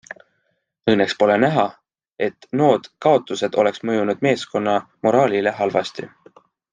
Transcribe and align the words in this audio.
Õnneks 0.93 1.15
pole 1.19 1.33
näha, 1.43 1.65
et 2.29 2.47
nood 2.63 2.89
kaotused 3.07 3.59
oleks 3.65 3.83
mõjunud 3.91 4.25
meeskonna 4.29 4.75
moraalile 5.09 5.55
halvasti. 5.61 6.09